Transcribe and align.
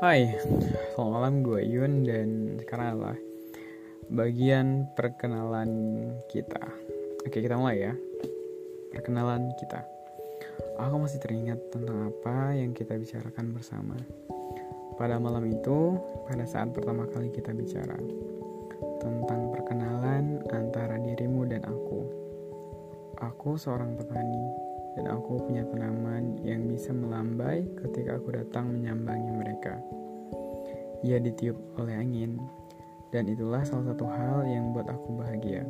Hai, 0.00 0.32
selamat 0.96 1.12
malam 1.12 1.34
gue 1.44 1.60
Yun 1.60 2.08
dan 2.08 2.56
sekarang 2.64 2.96
adalah 2.96 3.20
bagian 4.08 4.88
perkenalan 4.96 5.68
kita. 6.24 6.56
Oke 7.20 7.44
kita 7.44 7.60
mulai 7.60 7.84
ya. 7.84 7.92
Perkenalan 8.96 9.52
kita. 9.60 9.84
Aku 10.80 11.04
masih 11.04 11.20
teringat 11.20 11.60
tentang 11.68 12.08
apa 12.08 12.56
yang 12.56 12.72
kita 12.72 12.96
bicarakan 12.96 13.52
bersama. 13.52 13.92
Pada 14.96 15.20
malam 15.20 15.44
itu, 15.44 16.00
pada 16.24 16.48
saat 16.48 16.72
pertama 16.72 17.04
kali 17.04 17.28
kita 17.28 17.52
bicara 17.52 18.00
tentang 19.04 19.52
perkenalan 19.52 20.40
antara 20.48 20.96
dirimu 20.96 21.44
dan 21.44 21.60
aku. 21.68 22.00
Aku 23.20 23.60
seorang 23.60 24.00
petani 24.00 24.69
dan 24.98 25.04
aku 25.10 25.38
punya 25.46 25.62
tanaman 25.70 26.38
yang 26.42 26.66
bisa 26.66 26.90
melambai 26.90 27.66
ketika 27.78 28.18
aku 28.18 28.34
datang 28.34 28.74
menyambangi 28.74 29.30
mereka. 29.30 29.78
Ia 31.06 31.16
ditiup 31.22 31.56
oleh 31.80 31.96
angin, 31.96 32.36
dan 33.10 33.26
itulah 33.26 33.64
salah 33.66 33.94
satu 33.94 34.06
hal 34.06 34.46
yang 34.46 34.70
buat 34.76 34.86
aku 34.90 35.18
bahagia. 35.18 35.64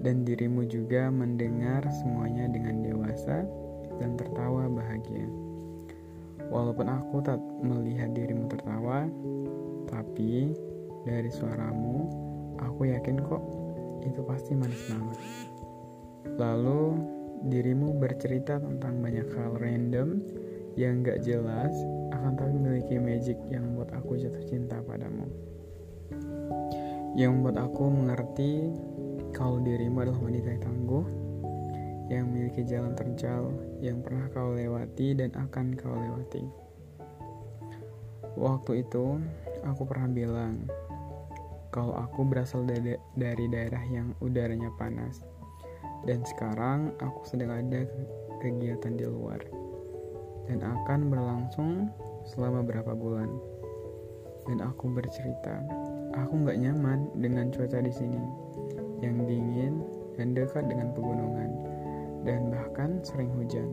Dan 0.00 0.24
dirimu 0.24 0.64
juga 0.64 1.12
mendengar 1.12 1.84
semuanya 2.00 2.48
dengan 2.48 2.80
dewasa 2.80 3.44
dan 4.00 4.16
tertawa 4.16 4.64
bahagia. 4.70 5.28
Walaupun 6.48 6.88
aku 6.88 7.20
tak 7.20 7.36
melihat 7.60 8.16
dirimu 8.16 8.48
tertawa, 8.48 9.04
tapi 9.92 10.56
dari 11.04 11.28
suaramu, 11.28 12.08
aku 12.60 12.88
yakin 12.88 13.20
kok 13.20 13.44
itu 14.00 14.20
pasti 14.24 14.56
manis 14.56 14.80
banget. 14.88 15.18
Lalu 16.40 16.96
dirimu 17.48 17.96
bercerita 17.96 18.60
tentang 18.60 19.00
banyak 19.00 19.28
hal 19.32 19.56
random 19.56 20.20
yang 20.76 21.00
gak 21.00 21.24
jelas 21.24 21.72
akan 22.12 22.36
tapi 22.36 22.52
memiliki 22.52 22.96
magic 23.00 23.38
yang 23.48 23.64
membuat 23.64 23.96
aku 23.96 24.20
jatuh 24.20 24.44
cinta 24.44 24.76
padamu. 24.84 25.24
Yang 27.16 27.30
membuat 27.36 27.56
aku 27.64 27.84
mengerti 27.88 28.52
kalau 29.32 29.62
dirimu 29.64 30.04
adalah 30.04 30.20
wanita 30.20 30.48
yang 30.52 30.62
tangguh 30.62 31.06
yang 32.10 32.26
memiliki 32.26 32.66
jalan 32.66 32.92
terjal 32.98 33.54
yang 33.78 34.02
pernah 34.02 34.26
kau 34.34 34.50
lewati 34.52 35.14
dan 35.14 35.30
akan 35.38 35.78
kau 35.78 35.94
lewati. 35.94 36.42
Waktu 38.34 38.82
itu 38.82 39.22
aku 39.62 39.82
pernah 39.86 40.10
bilang 40.10 40.66
kalau 41.70 41.94
aku 41.94 42.26
berasal 42.26 42.66
dari, 42.66 43.46
daerah 43.46 43.84
yang 43.86 44.10
udaranya 44.18 44.74
panas 44.74 45.22
dan 46.08 46.24
sekarang 46.24 46.96
aku 47.00 47.20
sedang 47.28 47.52
ada 47.52 47.84
kegiatan 48.40 48.96
di 48.96 49.04
luar. 49.04 49.40
Dan 50.48 50.64
akan 50.64 51.12
berlangsung 51.12 51.92
selama 52.26 52.64
berapa 52.64 52.96
bulan. 52.96 53.30
Dan 54.48 54.64
aku 54.64 54.90
bercerita, 54.90 55.62
aku 56.16 56.42
nggak 56.42 56.58
nyaman 56.58 57.06
dengan 57.20 57.52
cuaca 57.52 57.78
di 57.84 57.92
sini. 57.92 58.18
Yang 59.04 59.16
dingin 59.28 59.74
dan 60.16 60.32
dekat 60.32 60.66
dengan 60.66 60.90
pegunungan. 60.96 61.50
Dan 62.24 62.50
bahkan 62.50 62.98
sering 63.04 63.30
hujan. 63.36 63.68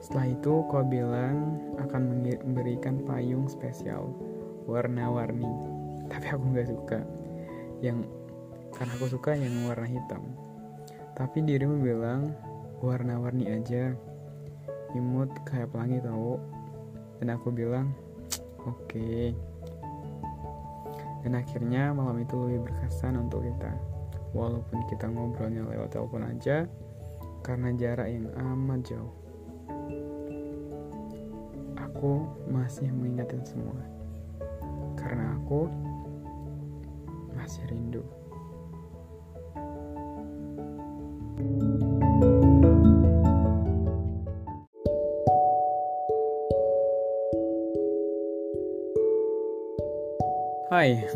Setelah 0.00 0.36
itu 0.36 0.54
kau 0.68 0.84
bilang 0.84 1.58
akan 1.80 2.02
memberikan 2.44 3.00
payung 3.08 3.48
spesial 3.48 4.12
warna-warni, 4.68 5.48
tapi 6.12 6.26
aku 6.28 6.44
nggak 6.52 6.68
suka. 6.68 7.00
Yang 7.80 8.08
karena 8.74 8.92
aku 8.98 9.06
suka 9.06 9.38
yang 9.38 9.66
warna 9.70 9.86
hitam. 9.86 10.22
Tapi 11.14 11.46
dirimu 11.46 11.78
bilang 11.78 12.34
warna-warni 12.82 13.46
aja, 13.46 13.94
imut 14.98 15.30
kayak 15.46 15.70
pelangi 15.70 16.02
tau. 16.02 16.42
Dan 17.22 17.30
aku 17.30 17.54
bilang, 17.54 17.94
oke. 18.66 18.90
Okay. 18.90 19.30
Dan 21.22 21.38
akhirnya 21.38 21.94
malam 21.94 22.20
itu 22.20 22.34
lebih 22.36 22.68
berkesan 22.68 23.16
untuk 23.16 23.46
kita. 23.46 23.72
Walaupun 24.34 24.82
kita 24.90 25.06
ngobrolnya 25.06 25.62
lewat 25.70 25.94
telepon 25.94 26.26
aja, 26.26 26.66
karena 27.46 27.70
jarak 27.78 28.10
yang 28.10 28.26
amat 28.34 28.82
jauh. 28.90 29.14
Aku 31.78 32.26
masih 32.50 32.90
mengingatkan 32.90 33.46
semua. 33.46 33.78
Karena 34.98 35.38
aku 35.38 35.70
masih 37.38 37.62
rindu. 37.70 38.02
Hai, 50.74 51.06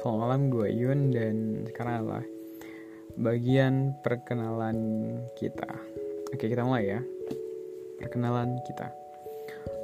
selamat 0.00 0.18
malam 0.24 0.48
gue 0.48 0.72
Yun 0.72 1.12
dan 1.12 1.68
sekarang 1.68 2.00
adalah 2.00 2.24
bagian 3.20 3.92
perkenalan 4.00 4.80
kita. 5.36 5.68
Oke 6.32 6.48
kita 6.48 6.64
mulai 6.64 6.96
ya. 6.96 7.00
Perkenalan 8.00 8.56
kita. 8.64 8.88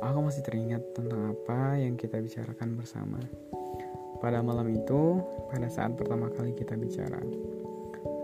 Aku 0.01 0.25
masih 0.25 0.41
teringat 0.49 0.81
tentang 0.97 1.37
apa 1.37 1.77
yang 1.77 2.01
kita 2.01 2.25
bicarakan 2.25 2.81
bersama. 2.81 3.21
Pada 4.25 4.41
malam 4.41 4.65
itu, 4.73 5.21
pada 5.53 5.69
saat 5.69 5.93
pertama 5.93 6.33
kali 6.33 6.57
kita 6.57 6.73
bicara 6.81 7.21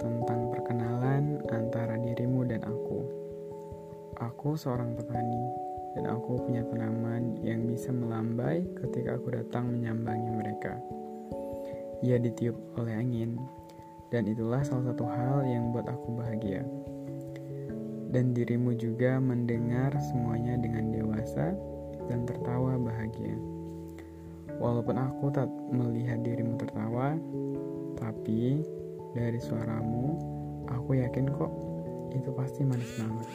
tentang 0.01 0.57
perkenalan 0.57 1.37
antara 1.53 2.01
dirimu 2.01 2.49
dan 2.49 2.65
aku. 2.65 3.05
Aku 4.25 4.57
seorang 4.57 4.97
petani 4.97 5.53
dan 5.94 6.10
aku 6.10 6.43
punya 6.43 6.66
tanaman 6.66 7.38
yang 7.47 7.71
bisa 7.71 7.94
melambai 7.94 8.66
ketika 8.82 9.15
aku 9.15 9.31
datang 9.31 9.71
menyambangi 9.71 10.31
mereka. 10.34 10.75
Ia 12.03 12.19
ditiup 12.19 12.59
oleh 12.77 12.99
angin, 12.99 13.38
dan 14.10 14.27
itulah 14.28 14.60
salah 14.66 14.93
satu 14.93 15.06
hal 15.06 15.47
yang 15.47 15.71
buat 15.71 15.87
aku 15.88 16.19
bahagia. 16.19 16.66
Dan 18.15 18.31
dirimu 18.31 18.75
juga 18.78 19.19
mendengar 19.19 19.91
semuanya 20.10 20.55
dengan 20.59 20.94
dewasa 20.94 21.55
dan 22.06 22.22
tertawa 22.28 22.78
bahagia. 22.78 23.34
Walaupun 24.62 24.94
aku 24.94 25.34
tak 25.34 25.50
melihat 25.75 26.22
dirimu 26.22 26.55
tertawa, 26.55 27.19
tapi 27.99 28.62
dari 29.15 29.38
suaramu, 29.43 30.15
aku 30.71 30.99
yakin 30.99 31.26
kok 31.31 31.50
itu 32.15 32.31
pasti 32.34 32.62
manis 32.62 32.93
banget. 32.99 33.28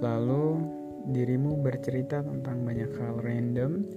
Lalu 0.00 0.77
dirimu 1.08 1.64
bercerita 1.64 2.20
tentang 2.20 2.68
banyak 2.68 2.92
hal 3.00 3.16
random 3.24 3.88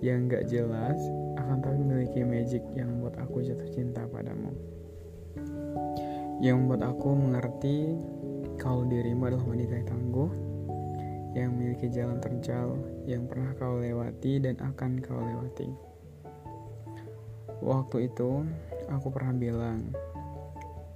yang 0.00 0.30
gak 0.30 0.46
jelas 0.46 0.96
akan 1.36 1.58
tapi 1.60 1.76
memiliki 1.82 2.22
magic 2.22 2.62
yang 2.72 2.88
membuat 2.94 3.20
aku 3.26 3.42
jatuh 3.42 3.70
cinta 3.74 4.06
padamu. 4.06 4.54
Yang 6.40 6.56
membuat 6.62 6.82
aku 6.94 7.10
mengerti 7.12 8.00
kalau 8.56 8.86
dirimu 8.86 9.28
adalah 9.28 9.44
wanita 9.44 9.72
yang 9.76 9.88
tangguh, 9.88 10.30
yang 11.36 11.48
memiliki 11.56 11.86
jalan 11.92 12.18
terjal 12.22 12.78
yang 13.04 13.26
pernah 13.26 13.52
kau 13.58 13.76
lewati 13.82 14.40
dan 14.40 14.56
akan 14.62 15.02
kau 15.02 15.20
lewati. 15.20 15.68
Waktu 17.60 18.08
itu, 18.08 18.46
aku 18.88 19.12
pernah 19.12 19.36
bilang, 19.36 19.92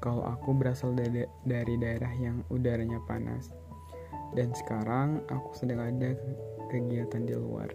kalau 0.00 0.24
aku 0.24 0.56
berasal 0.56 0.96
dari, 0.96 1.28
dari 1.44 1.74
daerah 1.76 2.12
yang 2.16 2.40
udaranya 2.48 3.00
panas. 3.04 3.52
Dan 4.34 4.50
sekarang 4.50 5.22
aku 5.30 5.54
sedang 5.54 5.80
ada 5.80 6.12
kegiatan 6.70 7.22
di 7.22 7.34
luar. 7.38 7.70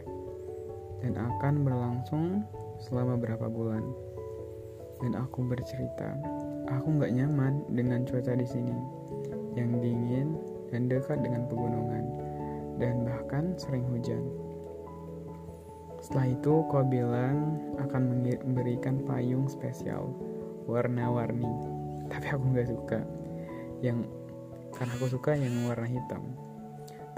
Dan 0.99 1.15
akan 1.15 1.63
berlangsung 1.63 2.43
selama 2.83 3.15
berapa 3.15 3.47
bulan. 3.47 3.83
Dan 4.99 5.15
aku 5.15 5.47
bercerita, 5.47 6.19
aku 6.67 6.99
nggak 6.99 7.15
nyaman 7.15 7.63
dengan 7.71 8.03
cuaca 8.03 8.35
di 8.35 8.43
sini. 8.43 8.75
Yang 9.55 9.71
dingin 9.79 10.27
dan 10.71 10.91
dekat 10.91 11.23
dengan 11.23 11.47
pegunungan. 11.47 12.05
Dan 12.75 13.07
bahkan 13.07 13.55
sering 13.55 13.87
hujan. 13.87 14.23
Setelah 15.99 16.31
itu 16.31 16.63
kau 16.67 16.83
bilang 16.83 17.59
akan 17.79 18.23
memberikan 18.43 19.03
payung 19.03 19.47
spesial 19.51 20.15
warna-warni 20.69 21.49
tapi 22.09 22.27
aku 22.29 22.45
nggak 22.53 22.69
suka 22.69 22.99
yang 23.81 24.05
karena 24.73 24.93
aku 24.97 25.07
suka 25.09 25.33
yang 25.37 25.53
warna 25.65 25.89
hitam 25.89 26.23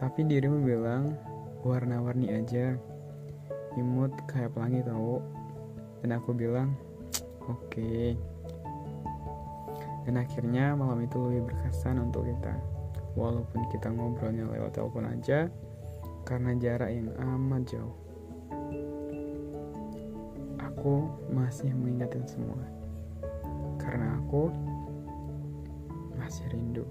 tapi 0.01 0.25
dirimu 0.25 0.65
bilang 0.65 1.13
warna-warni 1.61 2.33
aja. 2.33 2.73
Imut 3.77 4.09
kayak 4.25 4.57
pelangi 4.57 4.81
tau. 4.81 5.21
Dan 6.01 6.17
aku 6.17 6.33
bilang 6.33 6.73
oke. 7.45 7.69
Okay. 7.69 8.17
dan 10.01 10.17
akhirnya 10.17 10.73
malam 10.73 11.05
itu 11.05 11.13
lebih 11.21 11.53
berkesan 11.53 12.01
untuk 12.01 12.25
kita. 12.25 12.57
Walaupun 13.13 13.69
kita 13.69 13.93
ngobrolnya 13.93 14.49
lewat 14.49 14.73
telepon 14.73 15.05
aja 15.05 15.45
karena 16.25 16.57
jarak 16.57 16.89
yang 16.89 17.13
amat 17.21 17.69
jauh. 17.69 17.95
Aku 20.57 21.05
masih 21.29 21.69
mengingatkan 21.77 22.25
semua. 22.25 22.65
Karena 23.77 24.17
aku 24.17 24.49
masih 26.17 26.49
rindu. 26.49 26.85